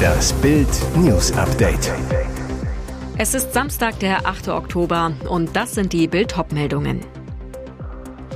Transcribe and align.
Das 0.00 0.32
Bild 0.34 0.68
News 0.96 1.32
Update. 1.32 1.92
Es 3.18 3.34
ist 3.34 3.52
Samstag, 3.52 3.98
der 4.00 4.26
8. 4.26 4.48
Oktober 4.48 5.12
und 5.28 5.54
das 5.54 5.72
sind 5.72 5.92
die 5.92 6.08
Bild 6.08 6.34
meldungen 6.52 7.00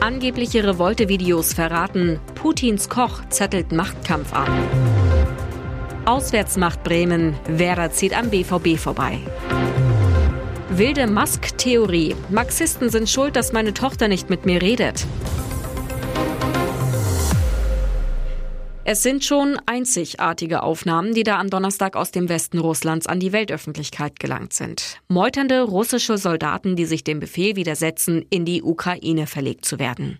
Angebliche 0.01 0.63
Revolte-Videos 0.65 1.55
verraten, 1.55 2.21
Putins 2.35 2.91
Koch 2.91 3.23
zettelt 3.31 3.73
Machtkampf 3.73 4.35
an. 4.35 4.49
Auswärtsmacht 6.05 6.83
Bremen, 6.85 7.35
Werder 7.47 7.91
zieht 7.91 8.15
am 8.15 8.29
BVB 8.29 8.79
vorbei. 8.79 9.21
Wilde 10.69 11.07
Musk-Theorie. 11.07 12.15
Marxisten 12.29 12.91
sind 12.91 13.09
schuld, 13.09 13.37
dass 13.37 13.53
meine 13.53 13.73
Tochter 13.73 14.09
nicht 14.09 14.29
mit 14.29 14.45
mir 14.45 14.61
redet. 14.61 15.07
Es 18.87 19.03
sind 19.03 19.25
schon 19.25 19.59
einzigartige 19.65 20.63
Aufnahmen, 20.63 21.15
die 21.15 21.23
da 21.23 21.39
am 21.41 21.49
Donnerstag 21.49 21.97
aus 21.97 22.11
dem 22.11 22.29
Westen 22.29 22.59
Russlands 22.59 23.07
an 23.07 23.19
die 23.19 23.33
Weltöffentlichkeit 23.33 24.21
gelangt 24.21 24.53
sind. 24.53 25.01
Meuternde 25.09 25.63
russische 25.63 26.19
Soldaten, 26.19 26.77
die 26.77 26.85
sich 26.85 27.03
dem 27.03 27.19
Befehl 27.19 27.57
widersetzen, 27.57 28.27
in 28.29 28.45
die 28.45 28.63
Ukraine 28.63 29.27
verlegt 29.27 29.65
zu 29.65 29.79
werden. 29.79 30.19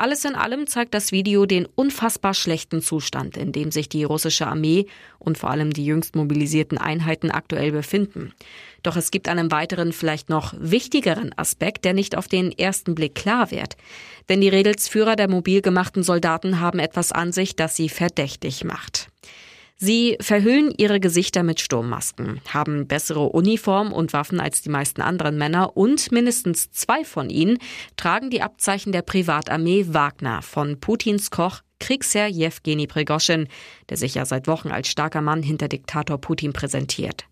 Alles 0.00 0.24
in 0.24 0.34
allem 0.34 0.66
zeigt 0.66 0.94
das 0.94 1.12
Video 1.12 1.44
den 1.44 1.66
unfassbar 1.66 2.32
schlechten 2.32 2.80
Zustand, 2.80 3.36
in 3.36 3.52
dem 3.52 3.70
sich 3.70 3.86
die 3.86 4.04
russische 4.04 4.46
Armee 4.46 4.86
und 5.18 5.36
vor 5.36 5.50
allem 5.50 5.74
die 5.74 5.84
jüngst 5.84 6.16
mobilisierten 6.16 6.78
Einheiten 6.78 7.30
aktuell 7.30 7.70
befinden. 7.70 8.32
Doch 8.82 8.96
es 8.96 9.10
gibt 9.10 9.28
einen 9.28 9.50
weiteren, 9.52 9.92
vielleicht 9.92 10.30
noch 10.30 10.54
wichtigeren 10.58 11.36
Aspekt, 11.36 11.84
der 11.84 11.92
nicht 11.92 12.16
auf 12.16 12.28
den 12.28 12.50
ersten 12.50 12.94
Blick 12.94 13.14
klar 13.14 13.50
wird. 13.50 13.76
Denn 14.30 14.40
die 14.40 14.48
Redelsführer 14.48 15.16
der 15.16 15.28
mobil 15.28 15.60
gemachten 15.60 16.02
Soldaten 16.02 16.60
haben 16.60 16.78
etwas 16.78 17.12
an 17.12 17.30
sich, 17.30 17.54
das 17.54 17.76
sie 17.76 17.90
verdächtig 17.90 18.64
macht. 18.64 19.09
Sie 19.82 20.18
verhüllen 20.20 20.74
ihre 20.76 21.00
Gesichter 21.00 21.42
mit 21.42 21.58
Sturmmasken, 21.58 22.42
haben 22.52 22.86
bessere 22.86 23.30
Uniform 23.30 23.94
und 23.94 24.12
Waffen 24.12 24.38
als 24.38 24.60
die 24.60 24.68
meisten 24.68 25.00
anderen 25.00 25.38
Männer 25.38 25.74
und 25.74 26.12
mindestens 26.12 26.70
zwei 26.70 27.02
von 27.02 27.30
ihnen 27.30 27.56
tragen 27.96 28.28
die 28.28 28.42
Abzeichen 28.42 28.92
der 28.92 29.00
Privatarmee 29.00 29.86
Wagner 29.88 30.42
von 30.42 30.78
Putins 30.80 31.30
Koch 31.30 31.62
Kriegsherr 31.78 32.26
Jewgeni 32.26 32.86
Prigoschin, 32.88 33.48
der 33.88 33.96
sich 33.96 34.16
ja 34.16 34.26
seit 34.26 34.48
Wochen 34.48 34.68
als 34.68 34.88
starker 34.88 35.22
Mann 35.22 35.42
hinter 35.42 35.68
Diktator 35.68 36.18
Putin 36.18 36.52
präsentiert. 36.52 37.24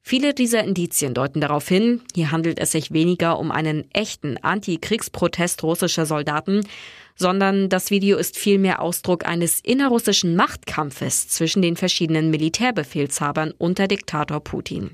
Viele 0.00 0.32
dieser 0.32 0.62
Indizien 0.62 1.12
deuten 1.12 1.40
darauf 1.40 1.66
hin, 1.66 2.02
hier 2.14 2.30
handelt 2.30 2.60
es 2.60 2.70
sich 2.70 2.92
weniger 2.92 3.36
um 3.36 3.50
einen 3.50 3.92
echten 3.92 4.38
Antikriegsprotest 4.38 5.64
russischer 5.64 6.06
Soldaten, 6.06 6.62
sondern 7.16 7.68
das 7.68 7.90
Video 7.90 8.16
ist 8.18 8.38
vielmehr 8.38 8.80
Ausdruck 8.80 9.26
eines 9.26 9.60
innerrussischen 9.60 10.36
Machtkampfes 10.36 11.28
zwischen 11.28 11.62
den 11.62 11.76
verschiedenen 11.76 12.30
Militärbefehlshabern 12.30 13.52
unter 13.58 13.88
Diktator 13.88 14.40
Putin. 14.40 14.90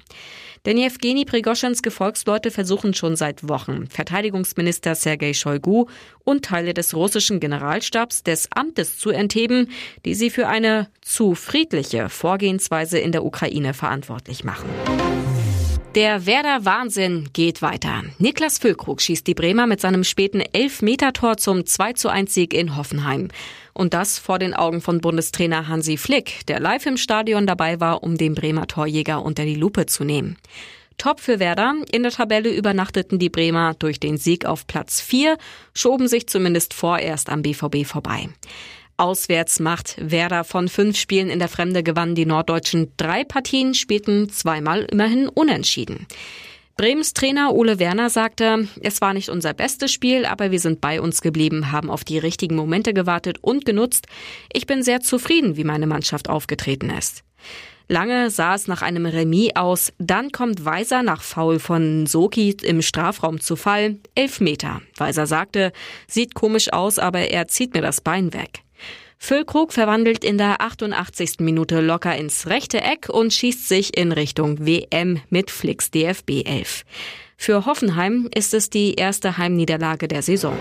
Denn 0.66 0.78
Jewgeni 0.78 1.24
Prigoschins 1.24 1.80
Gefolgsleute 1.80 2.50
versuchen 2.50 2.92
schon 2.92 3.14
seit 3.14 3.48
Wochen, 3.48 3.86
Verteidigungsminister 3.86 4.96
Sergei 4.96 5.32
Shoigu 5.32 5.86
und 6.24 6.44
Teile 6.44 6.74
des 6.74 6.92
russischen 6.92 7.38
Generalstabs 7.38 8.24
des 8.24 8.48
Amtes 8.50 8.98
zu 8.98 9.10
entheben, 9.10 9.70
die 10.04 10.14
sie 10.14 10.28
für 10.28 10.48
eine 10.48 10.88
zu 11.02 11.36
friedliche 11.36 12.08
Vorgehensweise 12.08 12.98
in 12.98 13.12
der 13.12 13.24
Ukraine 13.24 13.74
verantwortlich 13.74 14.42
machen. 14.42 14.68
Der 15.96 16.26
Werder 16.26 16.66
Wahnsinn 16.66 17.30
geht 17.32 17.62
weiter. 17.62 18.02
Niklas 18.18 18.58
Füllkrug 18.58 19.00
schießt 19.00 19.26
die 19.26 19.32
Bremer 19.32 19.66
mit 19.66 19.80
seinem 19.80 20.04
späten 20.04 20.42
Elfmeter-Tor 20.52 21.38
zum 21.38 21.64
2 21.64 21.94
zu 21.94 22.10
1 22.10 22.34
Sieg 22.34 22.52
in 22.52 22.76
Hoffenheim. 22.76 23.28
Und 23.72 23.94
das 23.94 24.18
vor 24.18 24.38
den 24.38 24.52
Augen 24.52 24.82
von 24.82 25.00
Bundestrainer 25.00 25.68
Hansi 25.68 25.96
Flick, 25.96 26.44
der 26.48 26.60
live 26.60 26.84
im 26.84 26.98
Stadion 26.98 27.46
dabei 27.46 27.80
war, 27.80 28.02
um 28.02 28.18
den 28.18 28.34
Bremer 28.34 28.66
Torjäger 28.66 29.22
unter 29.22 29.46
die 29.46 29.54
Lupe 29.54 29.86
zu 29.86 30.04
nehmen. 30.04 30.36
Top 30.98 31.18
für 31.18 31.38
Werder. 31.38 31.74
In 31.90 32.02
der 32.02 32.12
Tabelle 32.12 32.54
übernachteten 32.54 33.18
die 33.18 33.30
Bremer 33.30 33.72
durch 33.78 33.98
den 33.98 34.18
Sieg 34.18 34.44
auf 34.44 34.66
Platz 34.66 35.00
4, 35.00 35.38
schoben 35.72 36.08
sich 36.08 36.26
zumindest 36.26 36.74
vorerst 36.74 37.30
am 37.30 37.40
BVB 37.40 37.86
vorbei. 37.86 38.28
Auswärts 38.98 39.60
macht 39.60 39.96
Werder 39.98 40.44
von 40.44 40.68
fünf 40.68 40.96
Spielen 40.96 41.28
in 41.28 41.38
der 41.38 41.48
Fremde 41.48 41.82
gewannen 41.82 42.14
die 42.14 42.26
Norddeutschen 42.26 42.92
drei 42.96 43.24
Partien, 43.24 43.74
spielten 43.74 44.30
zweimal 44.30 44.86
immerhin 44.90 45.28
unentschieden. 45.28 46.06
Bremens 46.76 47.14
Trainer 47.14 47.54
Ole 47.54 47.78
Werner 47.78 48.10
sagte, 48.10 48.68
es 48.82 49.00
war 49.00 49.14
nicht 49.14 49.30
unser 49.30 49.54
bestes 49.54 49.92
Spiel, 49.92 50.26
aber 50.26 50.50
wir 50.50 50.60
sind 50.60 50.82
bei 50.82 51.00
uns 51.00 51.22
geblieben, 51.22 51.72
haben 51.72 51.90
auf 51.90 52.04
die 52.04 52.18
richtigen 52.18 52.54
Momente 52.54 52.92
gewartet 52.92 53.38
und 53.40 53.64
genutzt. 53.64 54.06
Ich 54.52 54.66
bin 54.66 54.82
sehr 54.82 55.00
zufrieden, 55.00 55.56
wie 55.56 55.64
meine 55.64 55.86
Mannschaft 55.86 56.28
aufgetreten 56.28 56.90
ist. 56.90 57.22
Lange 57.88 58.30
sah 58.30 58.56
es 58.56 58.66
nach 58.66 58.82
einem 58.82 59.06
Remis 59.06 59.52
aus, 59.54 59.92
dann 59.98 60.32
kommt 60.32 60.64
Weiser 60.64 61.02
nach 61.02 61.22
Foul 61.22 61.60
von 61.60 62.06
Soki 62.06 62.56
im 62.62 62.82
Strafraum 62.82 63.40
zu 63.40 63.56
Fall. 63.56 63.96
Elf 64.14 64.40
Meter. 64.40 64.82
Weiser 64.96 65.26
sagte, 65.26 65.72
sieht 66.08 66.34
komisch 66.34 66.72
aus, 66.72 66.98
aber 66.98 67.20
er 67.30 67.46
zieht 67.46 67.74
mir 67.74 67.82
das 67.82 68.00
Bein 68.00 68.34
weg. 68.34 68.65
Füllkrug 69.18 69.72
verwandelt 69.72 70.24
in 70.24 70.38
der 70.38 70.60
88. 70.60 71.40
Minute 71.40 71.80
locker 71.80 72.14
ins 72.16 72.46
rechte 72.46 72.80
Eck 72.80 73.08
und 73.08 73.32
schießt 73.32 73.66
sich 73.66 73.96
in 73.96 74.12
Richtung 74.12 74.66
WM 74.66 75.20
mit 75.30 75.50
Flix 75.50 75.90
DFB 75.90 76.42
11. 76.44 76.84
Für 77.36 77.66
Hoffenheim 77.66 78.28
ist 78.34 78.54
es 78.54 78.70
die 78.70 78.94
erste 78.94 79.38
Heimniederlage 79.38 80.06
der 80.08 80.22
Saison. 80.22 80.56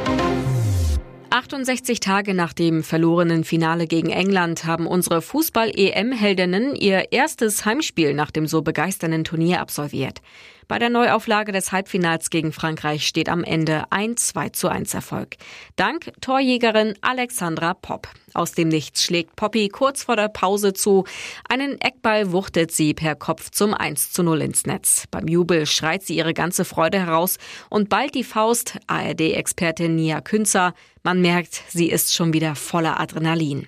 68 1.29 1.99
Tage 1.99 2.33
nach 2.33 2.53
dem 2.53 2.81
verlorenen 2.81 3.43
Finale 3.43 3.87
gegen 3.87 4.09
England 4.09 4.63
haben 4.63 4.87
unsere 4.87 5.21
Fußball-EM-Heldinnen 5.21 6.75
ihr 6.75 7.11
erstes 7.11 7.65
Heimspiel 7.65 8.13
nach 8.13 8.31
dem 8.31 8.47
so 8.47 8.61
begeisternden 8.61 9.25
Turnier 9.25 9.59
absolviert. 9.59 10.21
Bei 10.67 10.79
der 10.79 10.89
Neuauflage 10.89 11.51
des 11.51 11.71
Halbfinals 11.71 12.31
gegen 12.31 12.51
Frankreich 12.51 13.05
steht 13.05 13.29
am 13.29 13.43
Ende 13.43 13.83
ein 13.91 14.17
2 14.17 14.49
zu 14.49 14.67
1 14.67 14.93
Erfolg. 14.95 15.35
Dank 15.75 16.11
Torjägerin 16.21 16.95
Alexandra 17.01 17.75
Popp. 17.75 18.07
Aus 18.33 18.53
dem 18.53 18.69
Nichts 18.69 19.03
schlägt 19.03 19.35
Poppy 19.35 19.69
kurz 19.69 20.03
vor 20.03 20.15
der 20.15 20.27
Pause 20.27 20.73
zu. 20.73 21.05
Einen 21.47 21.79
Eckball 21.79 22.31
wuchtet 22.31 22.71
sie 22.71 22.93
per 22.95 23.15
Kopf 23.15 23.51
zum 23.51 23.73
1 23.75 24.11
zu 24.11 24.23
0 24.23 24.41
ins 24.41 24.65
Netz. 24.65 25.05
Beim 25.11 25.27
Jubel 25.27 25.67
schreit 25.67 26.03
sie 26.03 26.15
ihre 26.15 26.33
ganze 26.33 26.65
Freude 26.65 26.99
heraus 26.99 27.37
und 27.69 27.89
bald 27.89 28.15
die 28.15 28.23
Faust 28.23 28.79
ARD-Expertin 28.87 29.95
Nia 29.95 30.21
Künzer. 30.21 30.73
Man 31.03 31.21
merkt, 31.21 31.61
sie 31.67 31.89
ist 31.89 32.15
schon 32.15 32.33
wieder 32.33 32.55
voller 32.55 32.99
Adrenalin. 32.99 33.67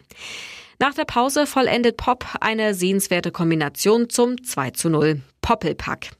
Nach 0.79 0.93
der 0.93 1.05
Pause 1.05 1.47
vollendet 1.47 1.97
Pop 1.97 2.23
eine 2.39 2.75
sehenswerte 2.75 3.31
Kombination 3.31 4.09
zum 4.09 4.43
2 4.43 4.71
zu 4.71 4.89
0. 4.89 5.21
Poppelpack. 5.41 6.11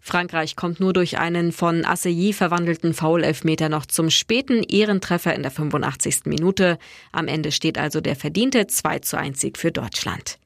Frankreich 0.00 0.56
kommt 0.56 0.80
nur 0.80 0.94
durch 0.94 1.18
einen 1.18 1.52
von 1.52 1.84
Asseyie 1.84 2.32
verwandelten 2.32 2.94
Foul-Elfmeter 2.94 3.68
noch 3.68 3.84
zum 3.84 4.08
späten 4.08 4.62
Ehrentreffer 4.62 5.34
in 5.34 5.42
der 5.42 5.50
85. 5.50 6.20
Minute. 6.24 6.78
Am 7.12 7.28
Ende 7.28 7.52
steht 7.52 7.76
also 7.76 8.00
der 8.00 8.16
verdiente 8.16 8.66
2 8.66 9.00
zu 9.00 9.18
1 9.18 9.38
Sieg 9.38 9.58
für 9.58 9.72
Deutschland. 9.72 10.38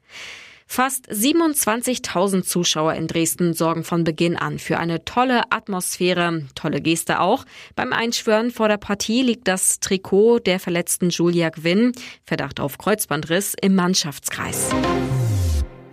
Fast 0.73 1.11
27.000 1.11 2.43
Zuschauer 2.43 2.93
in 2.93 3.07
Dresden 3.07 3.53
sorgen 3.53 3.83
von 3.83 4.05
Beginn 4.05 4.37
an 4.37 4.57
für 4.57 4.79
eine 4.79 5.03
tolle 5.03 5.51
Atmosphäre, 5.51 6.45
tolle 6.55 6.79
Geste 6.79 7.19
auch. 7.19 7.43
Beim 7.75 7.91
Einschwören 7.91 8.51
vor 8.51 8.69
der 8.69 8.77
Partie 8.77 9.21
liegt 9.21 9.49
das 9.49 9.81
Trikot 9.81 10.39
der 10.39 10.61
verletzten 10.61 11.09
Julia 11.09 11.49
Gwynn, 11.49 11.91
Verdacht 12.23 12.61
auf 12.61 12.77
Kreuzbandriss, 12.77 13.53
im 13.61 13.75
Mannschaftskreis. 13.75 14.69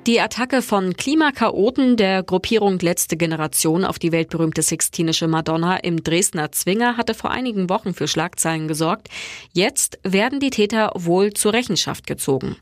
Die 0.09 0.23
Attacke 0.23 0.63
von 0.63 0.97
Klimakaoten 0.97 1.99
der 1.99 2.23
Gruppierung 2.23 2.79
Letzte 2.79 3.19
Generation 3.19 3.85
auf 3.85 3.99
die 3.99 4.11
weltberühmte 4.11 4.63
Sixtinische 4.63 5.29
Madonna 5.29 5.77
im 5.77 6.03
Dresdner 6.03 6.51
Zwinger 6.51 6.97
hatte 6.97 7.13
vor 7.13 7.31
einigen 7.31 7.69
Wochen 7.69 7.93
für 7.93 8.09
Schlagzeilen 8.09 8.69
gesorgt. 8.69 9.09
Jetzt 9.53 9.99
werden 10.05 10.41
die 10.41 10.49
Täter 10.49 10.93
wohl 10.95 11.35
zur 11.35 11.53
Rechenschaft 11.53 12.07
gezogen. 12.07 12.57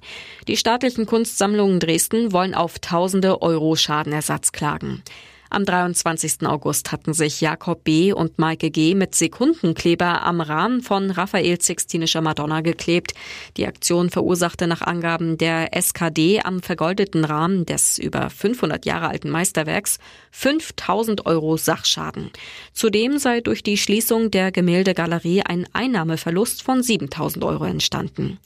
Die 0.48 0.56
staatlichen 0.56 1.06
Kunstsammlungen 1.06 1.78
Dresden 1.78 2.32
wollen 2.32 2.52
auf 2.52 2.80
tausende 2.80 3.40
Euro 3.40 3.76
Schadenersatz 3.76 4.50
klagen. 4.50 5.04
Am 5.48 5.64
23. 5.64 6.46
August 6.46 6.90
hatten 6.90 7.14
sich 7.14 7.40
Jakob 7.40 7.84
B. 7.84 8.12
und 8.12 8.38
Maike 8.38 8.70
G. 8.70 8.94
mit 8.94 9.14
Sekundenkleber 9.14 10.22
am 10.22 10.40
Rahmen 10.40 10.82
von 10.82 11.10
Raphael 11.10 11.60
Sixtinischer 11.60 12.20
Madonna 12.20 12.62
geklebt. 12.62 13.14
Die 13.56 13.66
Aktion 13.66 14.10
verursachte 14.10 14.66
nach 14.66 14.82
Angaben 14.82 15.38
der 15.38 15.72
SKD 15.72 16.40
am 16.40 16.62
vergoldeten 16.62 17.24
Rahmen 17.24 17.64
des 17.64 17.98
über 17.98 18.28
500 18.28 18.84
Jahre 18.86 19.08
alten 19.08 19.30
Meisterwerks 19.30 19.98
5000 20.32 21.26
Euro 21.26 21.56
Sachschaden. 21.56 22.30
Zudem 22.72 23.18
sei 23.18 23.40
durch 23.40 23.62
die 23.62 23.76
Schließung 23.76 24.32
der 24.32 24.50
Gemäldegalerie 24.50 25.42
ein 25.42 25.66
Einnahmeverlust 25.72 26.62
von 26.62 26.82
7000 26.82 27.44
Euro 27.44 27.64
entstanden. 27.64 28.38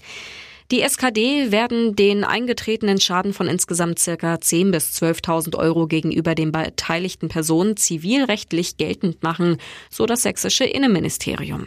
Die 0.70 0.82
SKD 0.82 1.50
werden 1.50 1.96
den 1.96 2.22
eingetretenen 2.22 3.00
Schaden 3.00 3.32
von 3.32 3.48
insgesamt 3.48 3.98
circa 3.98 4.34
10.000 4.34 4.70
bis 4.70 5.02
12.000 5.02 5.56
Euro 5.56 5.88
gegenüber 5.88 6.36
den 6.36 6.52
beteiligten 6.52 7.26
Personen 7.26 7.76
zivilrechtlich 7.76 8.76
geltend 8.76 9.24
machen, 9.24 9.56
so 9.90 10.06
das 10.06 10.22
sächsische 10.22 10.62
Innenministerium. 10.62 11.66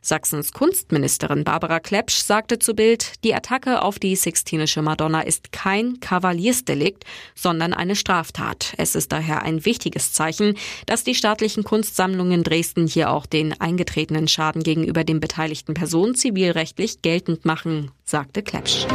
Sachsens 0.00 0.52
Kunstministerin 0.52 1.44
Barbara 1.44 1.80
Klepsch 1.80 2.18
sagte 2.18 2.58
zu 2.58 2.74
Bild, 2.74 3.24
die 3.24 3.34
Attacke 3.34 3.82
auf 3.82 3.98
die 3.98 4.16
Sixtinische 4.16 4.82
Madonna 4.82 5.22
ist 5.22 5.52
kein 5.52 6.00
Kavaliersdelikt, 6.00 7.04
sondern 7.34 7.72
eine 7.72 7.96
Straftat. 7.96 8.74
Es 8.76 8.94
ist 8.94 9.12
daher 9.12 9.42
ein 9.42 9.64
wichtiges 9.64 10.12
Zeichen, 10.12 10.56
dass 10.86 11.04
die 11.04 11.14
staatlichen 11.14 11.64
Kunstsammlungen 11.64 12.42
Dresden 12.42 12.86
hier 12.86 13.10
auch 13.10 13.26
den 13.26 13.60
eingetretenen 13.60 14.28
Schaden 14.28 14.62
gegenüber 14.62 15.04
den 15.04 15.20
beteiligten 15.20 15.74
Personen 15.74 16.14
zivilrechtlich 16.14 17.02
geltend 17.02 17.44
machen, 17.44 17.90
sagte 18.04 18.42
Klepsch. 18.42 18.86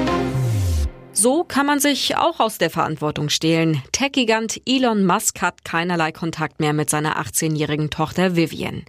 So 1.16 1.44
kann 1.44 1.68
man 1.68 1.80
sich 1.80 2.18
auch 2.18 2.40
aus 2.40 2.58
der 2.58 2.72
Verantwortung 2.72 3.30
stehlen. 3.30 3.84
Tech-Gigant 3.92 4.60
Elon 4.66 5.06
Musk 5.06 5.42
hat 5.42 5.64
keinerlei 5.64 6.12
Kontakt 6.12 6.60
mehr 6.60 6.74
mit 6.74 6.90
seiner 6.90 7.22
18-jährigen 7.22 7.92
Tochter 7.92 8.36
Vivian. 8.36 8.84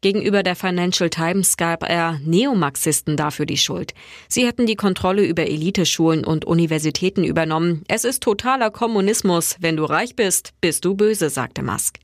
Gegenüber 0.00 0.44
der 0.44 0.54
Financial 0.54 1.10
Times 1.10 1.56
gab 1.56 1.82
er 1.82 2.20
Neomarxisten 2.22 3.16
dafür 3.16 3.44
die 3.44 3.56
Schuld. 3.56 3.92
Sie 4.28 4.46
hätten 4.46 4.66
die 4.66 4.76
Kontrolle 4.76 5.24
über 5.24 5.46
Eliteschulen 5.46 6.24
und 6.24 6.44
Universitäten 6.44 7.24
übernommen. 7.24 7.82
Es 7.88 8.04
ist 8.04 8.22
totaler 8.22 8.70
Kommunismus. 8.70 9.56
Wenn 9.58 9.76
du 9.76 9.84
reich 9.84 10.14
bist, 10.14 10.52
bist 10.60 10.84
du 10.84 10.94
böse, 10.94 11.28
sagte 11.28 11.62
Musk. 11.62 11.98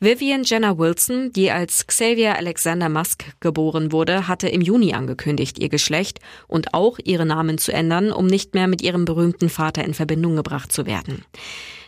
Vivian 0.00 0.44
Jenner 0.44 0.78
Wilson, 0.78 1.32
die 1.32 1.50
als 1.50 1.84
Xavier 1.88 2.36
Alexander 2.36 2.88
Musk 2.88 3.24
geboren 3.40 3.90
wurde, 3.90 4.28
hatte 4.28 4.48
im 4.48 4.60
Juni 4.60 4.94
angekündigt, 4.94 5.58
ihr 5.58 5.68
Geschlecht 5.68 6.20
und 6.46 6.72
auch 6.72 7.00
ihre 7.02 7.26
Namen 7.26 7.58
zu 7.58 7.72
ändern, 7.72 8.12
um 8.12 8.28
nicht 8.28 8.54
mehr 8.54 8.68
mit 8.68 8.80
ihrem 8.80 9.04
berühmten 9.04 9.48
Vater 9.48 9.84
in 9.84 9.94
Verbindung 9.94 10.36
gebracht 10.36 10.70
zu 10.70 10.86
werden. 10.86 11.24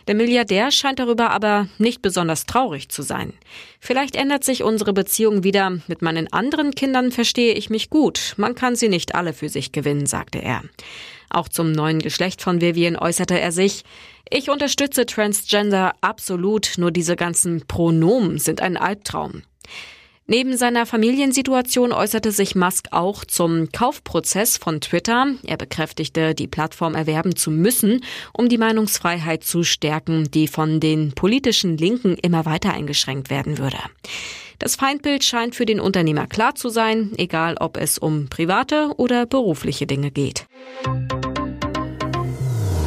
Der 0.07 0.15
Milliardär 0.15 0.71
scheint 0.71 0.99
darüber 0.99 1.29
aber 1.29 1.69
nicht 1.77 2.01
besonders 2.01 2.45
traurig 2.45 2.89
zu 2.89 3.01
sein. 3.01 3.31
Vielleicht 3.79 4.17
ändert 4.17 4.43
sich 4.43 4.61
unsere 4.61 4.91
Beziehung 4.91 5.45
wieder. 5.45 5.79
Mit 5.87 6.01
meinen 6.01 6.31
anderen 6.33 6.75
Kindern 6.75 7.11
verstehe 7.11 7.53
ich 7.53 7.69
mich 7.69 7.89
gut. 7.89 8.33
Man 8.35 8.55
kann 8.55 8.75
sie 8.75 8.89
nicht 8.89 9.15
alle 9.15 9.31
für 9.31 9.47
sich 9.47 9.71
gewinnen, 9.71 10.05
sagte 10.05 10.39
er. 10.39 10.63
Auch 11.31 11.47
zum 11.47 11.71
neuen 11.71 11.99
Geschlecht 11.99 12.41
von 12.41 12.59
Vivian 12.59 12.97
äußerte 12.97 13.39
er 13.39 13.53
sich. 13.53 13.83
Ich 14.29 14.49
unterstütze 14.49 15.05
Transgender 15.05 15.93
absolut, 16.01 16.73
nur 16.77 16.91
diese 16.91 17.15
ganzen 17.15 17.65
Pronomen 17.67 18.37
sind 18.37 18.61
ein 18.61 18.75
Albtraum. 18.75 19.43
Neben 20.27 20.55
seiner 20.55 20.85
Familiensituation 20.85 21.91
äußerte 21.91 22.31
sich 22.31 22.55
Musk 22.55 22.87
auch 22.91 23.25
zum 23.25 23.71
Kaufprozess 23.71 24.57
von 24.57 24.79
Twitter. 24.79 25.27
Er 25.43 25.57
bekräftigte, 25.57 26.35
die 26.35 26.47
Plattform 26.47 26.95
erwerben 26.95 27.35
zu 27.35 27.51
müssen, 27.51 28.01
um 28.31 28.47
die 28.47 28.57
Meinungsfreiheit 28.57 29.43
zu 29.43 29.63
stärken, 29.63 30.29
die 30.31 30.47
von 30.47 30.79
den 30.79 31.13
politischen 31.13 31.77
Linken 31.77 32.15
immer 32.15 32.45
weiter 32.45 32.73
eingeschränkt 32.73 33.29
werden 33.29 33.57
würde. 33.57 33.79
Das 34.57 34.75
Feindbild 34.75 35.23
scheint 35.23 35.55
für 35.55 35.65
den 35.65 35.79
Unternehmer 35.79 36.27
klar 36.27 36.53
zu 36.53 36.69
sein, 36.69 37.11
egal 37.17 37.57
ob 37.59 37.77
es 37.77 37.97
um 37.97 38.29
private 38.29 38.91
oder 38.97 39.25
berufliche 39.25 39.87
Dinge 39.87 40.11
geht. 40.11 40.45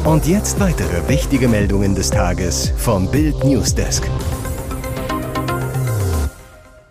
Und 0.05 0.27
jetzt 0.27 0.59
weitere 0.59 1.09
wichtige 1.09 1.47
Meldungen 1.47 1.95
des 1.95 2.11
Tages 2.11 2.71
vom 2.77 3.09
Bild 3.09 3.43
Newsdesk. 3.43 4.07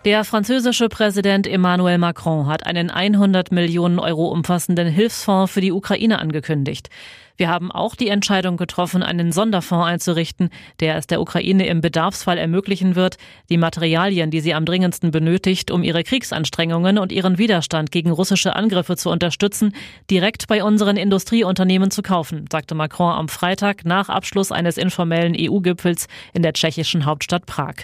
Der 0.03 0.25
französische 0.25 0.89
Präsident 0.89 1.47
Emmanuel 1.47 1.97
Macron 1.97 2.47
hat 2.47 2.65
einen 2.65 2.89
100 2.89 3.53
Millionen 3.53 3.99
Euro 3.99 4.27
umfassenden 4.27 4.89
Hilfsfonds 4.89 5.49
für 5.49 5.61
die 5.61 5.71
Ukraine 5.71 6.19
angekündigt. 6.19 6.89
Wir 7.37 7.49
haben 7.49 7.71
auch 7.71 7.95
die 7.95 8.07
Entscheidung 8.07 8.55
getroffen, 8.55 9.03
einen 9.03 9.31
Sonderfonds 9.31 9.85
einzurichten, 9.85 10.49
der 10.79 10.95
es 10.95 11.07
der 11.07 11.19
Ukraine 11.19 11.67
im 11.67 11.81
Bedarfsfall 11.81 12.37
ermöglichen 12.37 12.95
wird, 12.95 13.17
die 13.49 13.57
Materialien, 13.57 14.31
die 14.31 14.39
sie 14.39 14.53
am 14.53 14.65
dringendsten 14.65 15.11
benötigt, 15.11 15.69
um 15.69 15.83
ihre 15.83 16.03
Kriegsanstrengungen 16.03 16.97
und 16.97 17.11
ihren 17.11 17.37
Widerstand 17.37 17.91
gegen 17.91 18.11
russische 18.11 18.55
Angriffe 18.55 18.95
zu 18.95 19.09
unterstützen, 19.09 19.75
direkt 20.09 20.47
bei 20.47 20.63
unseren 20.63 20.95
Industrieunternehmen 20.95 21.91
zu 21.91 22.01
kaufen, 22.01 22.45
sagte 22.51 22.75
Macron 22.75 23.11
am 23.11 23.27
Freitag 23.27 23.85
nach 23.85 24.07
Abschluss 24.07 24.51
eines 24.51 24.77
informellen 24.77 25.35
EU-Gipfels 25.37 26.07
in 26.33 26.41
der 26.41 26.53
tschechischen 26.53 27.05
Hauptstadt 27.05 27.45
Prag. 27.45 27.75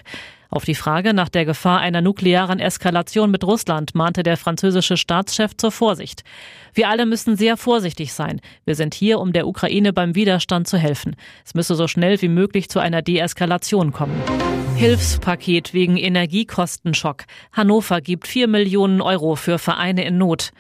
Auf 0.54 0.66
die 0.66 0.76
Frage 0.76 1.14
nach 1.14 1.30
der 1.30 1.46
Gefahr 1.46 1.80
einer 1.80 2.02
nuklearen 2.02 2.60
Eskalation 2.60 3.32
mit 3.32 3.46
Russland 3.46 3.96
mahnte 3.96 4.22
der 4.22 4.36
französische 4.36 4.98
Staatschef 4.98 5.56
zur 5.56 5.72
Vorsicht. 5.72 6.26
Wir 6.74 6.90
alle 6.90 7.06
müssen 7.06 7.38
sehr 7.38 7.56
vorsichtig 7.56 8.12
sein. 8.12 8.42
Wir 8.66 8.76
sind 8.76 8.94
hier, 8.94 9.22
um 9.22 9.32
der 9.32 9.48
Ukraine 9.48 9.94
beim 9.94 10.14
Widerstand 10.14 10.68
zu 10.68 10.78
helfen. 10.78 11.16
Es 11.46 11.54
müsse 11.54 11.76
so 11.76 11.88
schnell 11.88 12.22
wie 12.22 12.28
möglich 12.28 12.68
zu 12.68 12.80
einer 12.80 13.02
Deeskalation 13.02 13.94
kommen. 13.94 14.22
Hilfspaket 14.76 15.74
wegen 15.74 15.96
Energiekostenschock. 15.96 17.24
Hannover 17.54 18.02
gibt 18.02 18.28
vier 18.28 18.50
Millionen 18.50 19.00
Euro 19.00 19.38
für 19.38 19.58
Vereine 19.58 20.04
in 20.04 20.18
Not. 20.18 20.52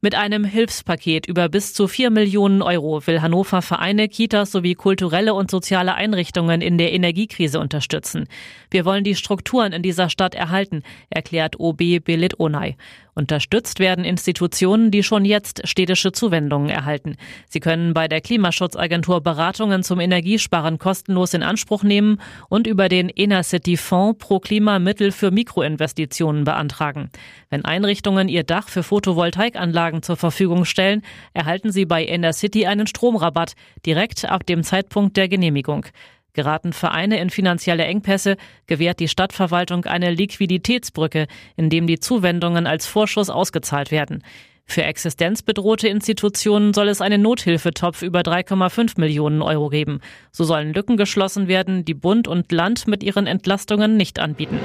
Mit 0.00 0.14
einem 0.14 0.44
Hilfspaket 0.44 1.26
über 1.26 1.48
bis 1.48 1.74
zu 1.74 1.88
vier 1.88 2.10
Millionen 2.10 2.62
Euro 2.62 3.04
will 3.08 3.20
Hannover 3.20 3.62
Vereine, 3.62 4.08
Kitas 4.08 4.52
sowie 4.52 4.74
kulturelle 4.74 5.34
und 5.34 5.50
soziale 5.50 5.96
Einrichtungen 5.96 6.60
in 6.60 6.78
der 6.78 6.92
Energiekrise 6.92 7.58
unterstützen. 7.58 8.28
Wir 8.70 8.84
wollen 8.84 9.02
die 9.02 9.16
Strukturen 9.16 9.72
in 9.72 9.82
dieser 9.82 10.08
Stadt 10.08 10.36
erhalten, 10.36 10.84
erklärt 11.10 11.58
OB 11.58 11.98
Belit 12.04 12.38
Onay. 12.38 12.76
Unterstützt 13.18 13.80
werden 13.80 14.04
Institutionen, 14.04 14.92
die 14.92 15.02
schon 15.02 15.24
jetzt 15.24 15.66
städtische 15.66 16.12
Zuwendungen 16.12 16.68
erhalten. 16.68 17.16
Sie 17.48 17.58
können 17.58 17.92
bei 17.92 18.06
der 18.06 18.20
Klimaschutzagentur 18.20 19.20
Beratungen 19.20 19.82
zum 19.82 19.98
Energiesparen 19.98 20.78
kostenlos 20.78 21.34
in 21.34 21.42
Anspruch 21.42 21.82
nehmen 21.82 22.20
und 22.48 22.68
über 22.68 22.88
den 22.88 23.08
Enercity 23.08 23.76
Fonds 23.76 24.24
pro 24.24 24.38
Klima 24.38 24.78
Mittel 24.78 25.10
für 25.10 25.32
Mikroinvestitionen 25.32 26.44
beantragen. 26.44 27.10
Wenn 27.50 27.64
Einrichtungen 27.64 28.28
ihr 28.28 28.44
Dach 28.44 28.68
für 28.68 28.84
Photovoltaikanlagen 28.84 30.04
zur 30.04 30.16
Verfügung 30.16 30.64
stellen, 30.64 31.02
erhalten 31.32 31.72
sie 31.72 31.86
bei 31.86 32.06
Enercity 32.06 32.66
einen 32.66 32.86
Stromrabatt 32.86 33.54
direkt 33.84 34.26
ab 34.26 34.46
dem 34.46 34.62
Zeitpunkt 34.62 35.16
der 35.16 35.26
Genehmigung. 35.26 35.86
Geraten 36.38 36.72
Vereine 36.72 37.18
in 37.18 37.30
finanzielle 37.30 37.84
Engpässe, 37.84 38.36
gewährt 38.68 39.00
die 39.00 39.08
Stadtverwaltung 39.08 39.86
eine 39.86 40.12
Liquiditätsbrücke, 40.12 41.26
indem 41.56 41.88
die 41.88 41.98
Zuwendungen 41.98 42.68
als 42.68 42.86
Vorschuss 42.86 43.28
ausgezahlt 43.28 43.90
werden. 43.90 44.22
Für 44.64 44.84
existenzbedrohte 44.84 45.88
Institutionen 45.88 46.72
soll 46.74 46.86
es 46.86 47.00
einen 47.00 47.22
Nothilfetopf 47.22 48.02
über 48.02 48.20
3,5 48.20 49.00
Millionen 49.00 49.42
Euro 49.42 49.68
geben. 49.68 49.98
So 50.30 50.44
sollen 50.44 50.72
Lücken 50.72 50.96
geschlossen 50.96 51.48
werden, 51.48 51.84
die 51.84 51.94
Bund 51.94 52.28
und 52.28 52.52
Land 52.52 52.86
mit 52.86 53.02
ihren 53.02 53.26
Entlastungen 53.26 53.96
nicht 53.96 54.20
anbieten. 54.20 54.60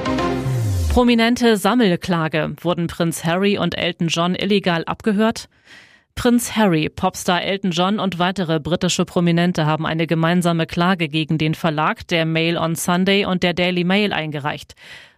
Prominente 0.89 1.57
Sammelklage. 1.57 2.53
Wurden 2.61 2.85
Prinz 2.85 3.23
Harry 3.25 3.57
und 3.57 3.75
Elton 3.75 4.09
John 4.09 4.35
illegal 4.35 4.83
abgehört? 4.85 5.49
Prinz 6.15 6.55
Harry, 6.55 6.89
Popstar 6.89 7.41
Elton 7.41 7.71
John 7.71 7.99
und 7.99 8.19
weitere 8.19 8.59
britische 8.59 9.03
Prominente 9.03 9.65
haben 9.65 9.85
eine 9.85 10.07
gemeinsame 10.07 10.67
Klage 10.67 11.09
gegen 11.09 11.37
den 11.37 11.55
Verlag 11.55 12.07
der 12.07 12.25
Mail 12.25 12.57
on 12.57 12.75
Sunday 12.75 13.25
und 13.25 13.43
der 13.43 13.53
Daily 13.53 13.83
Mail 13.83 14.13
eingereicht. 14.13 14.75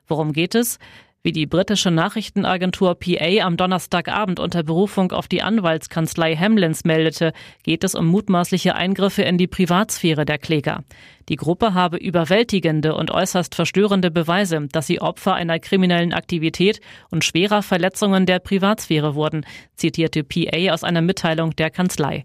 Worum 0.08 0.32
geht 0.32 0.56
es? 0.56 0.80
Wie 1.26 1.32
die 1.32 1.48
britische 1.48 1.90
Nachrichtenagentur 1.90 2.94
PA 2.94 3.46
am 3.48 3.58
Donnerstagabend 3.58 4.40
unter 4.40 4.62
Berufung 4.62 5.12
auf 5.12 5.28
die 5.28 5.42
Anwaltskanzlei 5.42 6.36
Hamlins 6.36 6.84
meldete, 6.84 7.34
geht 7.64 7.84
es 7.84 7.96
um 7.96 8.06
mutmaßliche 8.06 8.76
Eingriffe 8.76 9.24
in 9.24 9.40
die 9.40 9.48
Privatsphäre 9.48 10.24
der 10.26 10.38
Kläger. 10.38 10.84
Die 11.28 11.36
Gruppe 11.36 11.74
habe 11.74 11.98
überwältigende 11.98 12.94
und 12.94 13.10
äußerst 13.10 13.56
verstörende 13.56 14.12
Beweise, 14.12 14.68
dass 14.72 14.86
sie 14.86 15.02
Opfer 15.02 15.34
einer 15.34 15.58
kriminellen 15.58 16.14
Aktivität 16.14 16.80
und 17.10 17.26
schwerer 17.26 17.64
Verletzungen 17.64 18.28
der 18.28 18.38
Privatsphäre 18.38 19.16
wurden, 19.16 19.48
zitierte 19.74 20.24
PA 20.24 20.74
aus 20.76 20.84
einer 20.84 21.02
Mitteilung 21.02 21.56
der 21.56 21.72
Kanzlei. 21.72 22.24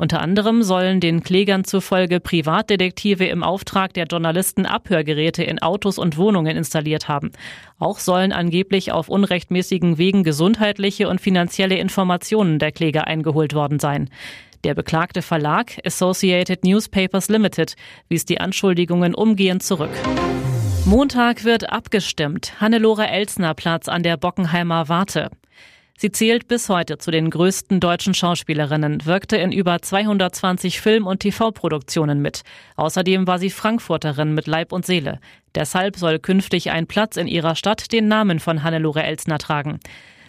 Unter 0.00 0.20
anderem 0.20 0.62
sollen 0.62 1.00
den 1.00 1.24
Klägern 1.24 1.64
zufolge 1.64 2.20
Privatdetektive 2.20 3.26
im 3.26 3.42
Auftrag 3.42 3.92
der 3.94 4.06
Journalisten 4.06 4.64
Abhörgeräte 4.64 5.42
in 5.42 5.60
Autos 5.60 5.98
und 5.98 6.16
Wohnungen 6.16 6.56
installiert 6.56 7.08
haben. 7.08 7.32
Auch 7.80 7.98
sollen 7.98 8.30
angeblich 8.30 8.92
auf 8.92 9.08
unrechtmäßigen 9.08 9.98
Wegen 9.98 10.22
gesundheitliche 10.22 11.08
und 11.08 11.20
finanzielle 11.20 11.78
Informationen 11.78 12.60
der 12.60 12.70
Kläger 12.70 13.08
eingeholt 13.08 13.54
worden 13.54 13.80
sein. 13.80 14.08
Der 14.62 14.74
beklagte 14.74 15.20
Verlag 15.20 15.72
Associated 15.84 16.62
Newspapers 16.62 17.28
Limited 17.28 17.74
wies 18.08 18.24
die 18.24 18.40
Anschuldigungen 18.40 19.16
umgehend 19.16 19.64
zurück. 19.64 19.90
Montag 20.84 21.44
wird 21.44 21.70
abgestimmt. 21.72 22.60
Hannelore 22.60 23.08
Elsner 23.08 23.54
Platz 23.54 23.88
an 23.88 24.04
der 24.04 24.16
Bockenheimer 24.16 24.88
Warte. 24.88 25.30
Sie 26.00 26.12
zählt 26.12 26.46
bis 26.46 26.68
heute 26.68 26.98
zu 26.98 27.10
den 27.10 27.28
größten 27.28 27.80
deutschen 27.80 28.14
Schauspielerinnen, 28.14 29.04
wirkte 29.04 29.36
in 29.36 29.50
über 29.50 29.82
220 29.82 30.80
Film- 30.80 31.08
und 31.08 31.18
TV-Produktionen 31.18 32.22
mit. 32.22 32.42
Außerdem 32.76 33.26
war 33.26 33.40
sie 33.40 33.50
Frankfurterin 33.50 34.32
mit 34.32 34.46
Leib 34.46 34.70
und 34.70 34.86
Seele. 34.86 35.18
Deshalb 35.56 35.96
soll 35.96 36.20
künftig 36.20 36.70
ein 36.70 36.86
Platz 36.86 37.16
in 37.16 37.26
ihrer 37.26 37.56
Stadt 37.56 37.90
den 37.90 38.06
Namen 38.06 38.38
von 38.38 38.62
Hannelore 38.62 39.02
Elsner 39.02 39.38
tragen. 39.38 39.80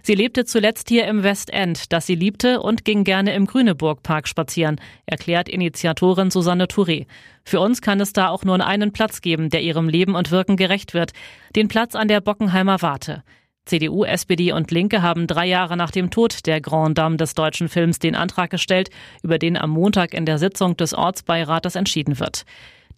Sie 0.02 0.16
lebte 0.16 0.44
zuletzt 0.44 0.90
hier 0.90 1.06
im 1.06 1.22
Westend, 1.22 1.94
das 1.94 2.08
sie 2.08 2.16
liebte 2.16 2.62
und 2.62 2.84
ging 2.84 3.04
gerne 3.04 3.36
im 3.36 3.46
Grüneburg-Park 3.46 4.28
spazieren, 4.28 4.82
erklärt 5.06 5.48
Initiatorin 5.48 6.32
Susanne 6.32 6.66
Touré. 6.66 7.06
Für 7.44 7.60
uns 7.60 7.84
kann 7.84 8.00
es 8.00 8.12
da 8.12 8.30
auch 8.30 8.44
nur 8.44 8.66
einen 8.66 8.92
Platz 8.92 9.22
geben, 9.22 9.52
der 9.52 9.62
ihrem 9.62 9.88
Leben 9.88 10.16
und 10.16 10.32
Wirken 10.32 10.58
gerecht 10.58 10.96
wird. 10.96 11.12
Den 11.56 11.68
Platz 11.68 11.94
an 11.94 12.08
der 12.08 12.22
Bockenheimer 12.22 12.82
Warte. 12.82 13.24
CDU, 13.70 14.04
SPD 14.04 14.52
und 14.52 14.72
Linke 14.72 15.02
haben 15.02 15.28
drei 15.28 15.46
Jahre 15.46 15.78
nach 15.78 15.92
dem 15.92 16.10
Tod 16.10 16.48
der 16.48 16.60
Grand 16.60 16.98
Dame 16.98 17.18
des 17.18 17.36
deutschen 17.36 17.70
Films 17.70 18.00
den 18.00 18.16
Antrag 18.16 18.50
gestellt, 18.50 18.90
über 19.22 19.38
den 19.38 19.56
am 19.56 19.70
Montag 19.70 20.14
in 20.14 20.26
der 20.26 20.40
Sitzung 20.40 20.76
des 20.76 20.94
Ortsbeirates 20.94 21.76
entschieden 21.76 22.20
wird. 22.20 22.46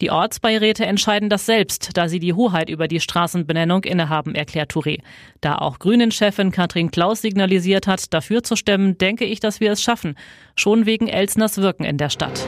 Die 0.00 0.10
Ortsbeiräte 0.10 0.86
entscheiden 0.86 1.28
das 1.28 1.46
selbst, 1.46 1.90
da 1.94 2.08
sie 2.08 2.18
die 2.18 2.32
Hoheit 2.32 2.70
über 2.70 2.88
die 2.88 2.98
Straßenbenennung 2.98 3.84
innehaben, 3.84 4.34
erklärt 4.34 4.72
Touré. 4.72 5.00
Da 5.40 5.58
auch 5.58 5.78
Grünen-Chefin 5.78 6.50
Katrin 6.50 6.90
Klaus 6.90 7.20
signalisiert 7.20 7.86
hat, 7.86 8.12
dafür 8.12 8.42
zu 8.42 8.56
stemmen, 8.56 8.98
denke 8.98 9.26
ich, 9.26 9.38
dass 9.38 9.60
wir 9.60 9.70
es 9.70 9.82
schaffen. 9.82 10.16
Schon 10.56 10.86
wegen 10.86 11.06
Elsners 11.06 11.58
Wirken 11.58 11.84
in 11.84 11.98
der 11.98 12.08
Stadt. 12.08 12.44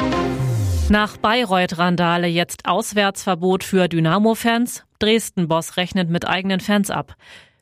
Nach 0.88 1.16
Bayreuth-Randale 1.16 2.26
jetzt 2.26 2.66
Auswärtsverbot 2.66 3.62
für 3.62 3.87
Dynamo-Fans. 3.87 4.85
Dresden-Boss 4.99 5.76
rechnet 5.76 6.11
mit 6.11 6.26
eigenen 6.26 6.61
Fans 6.61 6.90
ab. 6.90 7.14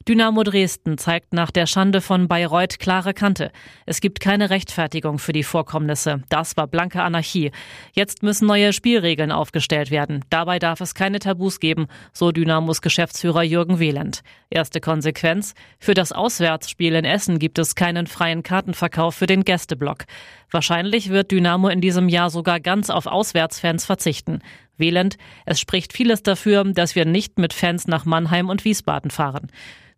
Dynamo 0.09 0.43
Dresden 0.43 0.99
zeigt 0.99 1.33
nach 1.33 1.53
der 1.53 1.67
Schande 1.67 2.01
von 2.01 2.27
Bayreuth 2.27 2.81
klare 2.81 3.15
Kante. 3.15 3.53
Es 3.87 4.01
gibt 4.01 4.19
keine 4.19 4.51
Rechtfertigung 4.51 5.21
für 5.21 5.33
die 5.33 5.45
Vorkommnisse. 5.45 6.23
Das 6.29 6.57
war 6.57 6.67
blanke 6.67 7.03
Anarchie. 7.03 7.53
Jetzt 7.93 8.25
müssen 8.25 8.47
neue 8.47 8.73
Spielregeln 8.73 9.31
aufgestellt 9.31 9.93
werden. 9.93 10.25
Dabei 10.29 10.59
darf 10.59 10.81
es 10.81 10.97
keine 10.97 11.21
Tabus 11.21 11.61
geben, 11.61 11.87
so 12.13 12.33
Dynamos 12.33 12.83
Geschäftsführer 12.83 13.45
Jürgen 13.45 13.79
Wieland. 13.79 14.23
Erste 14.51 14.81
Konsequenz? 14.81 15.55
Für 15.79 15.95
das 15.95 16.11
Auswärtsspiel 16.11 16.97
in 16.97 17.05
Essen 17.05 17.39
gibt 17.39 17.61
es 17.61 17.77
keinen 17.77 18.09
freien 18.09 18.43
Kartenverkauf 18.43 19.15
für 19.15 19.27
den 19.27 19.45
Gästeblock. 19.45 20.07
Wahrscheinlich 20.51 21.11
wird 21.11 21.31
Dynamo 21.31 21.69
in 21.69 21.81
diesem 21.81 22.09
Jahr 22.09 22.31
sogar 22.31 22.59
ganz 22.59 22.91
auf 22.91 23.07
Auswärtsfans 23.07 23.85
verzichten. 23.85 24.41
Wählend, 24.77 25.17
es 25.47 25.61
spricht 25.61 25.93
vieles 25.93 26.25
dafür, 26.25 26.65
dass 26.65 26.97
wir 26.97 27.05
nicht 27.05 27.39
mit 27.39 27.53
Fans 27.53 27.87
nach 27.87 28.05
Mannheim 28.05 28.49
und 28.49 28.65
Wiesbaden 28.65 29.13
fahren. 29.13 29.49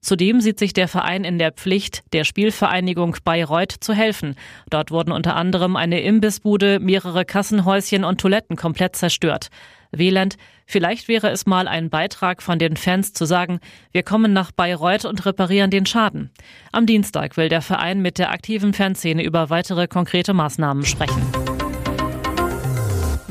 Zudem 0.05 0.43
sieht 0.43 0.59
sich 0.59 0.75
der 0.75 0.87
Verein 0.87 1.25
in 1.25 1.39
der 1.39 1.51
Pflicht, 1.51 2.03
der 2.13 2.25
Spielvereinigung 2.25 3.17
Bayreuth 3.25 3.73
zu 3.81 3.95
helfen. 3.95 4.37
Dort 4.69 4.91
wurden 4.91 5.13
unter 5.13 5.35
anderem 5.35 5.77
eine 5.77 6.03
Imbissbude, 6.03 6.79
mehrere 6.79 7.25
Kassenhäuschen 7.25 8.05
und 8.05 8.21
Toiletten 8.21 8.57
komplett 8.57 8.97
zerstört. 8.97 9.49
Wieland, 9.93 10.37
vielleicht 10.67 11.09
wäre 11.09 11.31
es 11.31 11.47
mal 11.47 11.67
ein 11.69 11.89
Beitrag 11.89 12.43
von 12.43 12.59
den 12.59 12.77
Fans 12.77 13.15
zu 13.15 13.25
sagen, 13.25 13.61
wir 13.93 14.03
kommen 14.03 14.35
nach 14.35 14.53
Bayreuth 14.53 15.07
und 15.07 15.25
reparieren 15.25 15.71
den 15.71 15.87
Schaden. 15.87 16.31
Am 16.71 16.85
Dienstag 16.85 17.39
will 17.39 17.49
der 17.49 17.63
Verein 17.63 18.03
mit 18.03 18.19
der 18.19 18.31
aktiven 18.31 18.75
Fanszene 18.75 19.25
über 19.25 19.49
weitere 19.49 19.89
konkrete 19.89 20.35
Maßnahmen 20.35 20.85
sprechen. 20.85 21.23